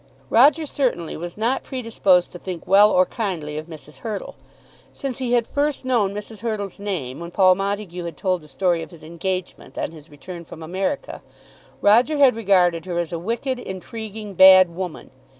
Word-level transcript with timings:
Roger 0.31 0.65
certainly 0.65 1.15
was 1.15 1.37
not 1.37 1.61
predisposed 1.61 2.31
to 2.31 2.39
think 2.39 2.65
well 2.65 2.89
or 2.91 3.05
kindly 3.05 3.55
of 3.59 3.67
Mrs. 3.67 3.97
Hurtle. 3.99 4.33
Since 4.91 5.19
he 5.19 5.33
had 5.33 5.45
first 5.45 5.85
known 5.85 6.11
Mrs. 6.15 6.39
Hurtle's 6.39 6.79
name, 6.79 7.19
when 7.19 7.29
Paul 7.29 7.53
Montague 7.53 8.03
had 8.05 8.17
told 8.17 8.41
the 8.41 8.47
story 8.47 8.81
of 8.81 8.89
his 8.89 9.03
engagement 9.03 9.77
on 9.77 9.91
his 9.91 10.09
return 10.09 10.43
from 10.43 10.63
America, 10.63 11.21
Roger 11.81 12.17
had 12.17 12.35
regarded 12.35 12.85
her 12.85 12.97
as 12.97 13.13
a 13.13 13.19
wicked, 13.19 13.59
intriguing, 13.59 14.33
bad 14.33 14.73
woman. 14.75 15.11